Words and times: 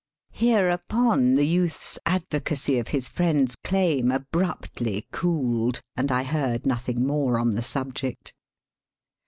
Hereupon 0.33 1.35
the 1.35 1.45
youth's 1.45 1.99
advocacy 2.07 2.79
of 2.79 2.87
his 2.87 3.07
friend's 3.07 3.55
claim 3.57 4.11
abruptly 4.11 5.05
cooled, 5.11 5.79
and 5.95 6.11
I 6.11 6.23
heard 6.23 6.65
nothing 6.65 7.05
more 7.05 7.37
on 7.39 7.51
the 7.51 7.61
subject. 7.61 8.33